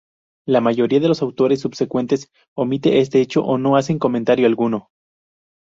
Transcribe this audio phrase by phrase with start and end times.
[0.47, 4.89] La mayoría de los autores subsecuentes omite este hecho o no hacen comentario alguno.